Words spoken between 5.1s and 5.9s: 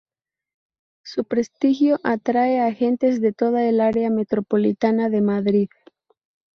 Madrid.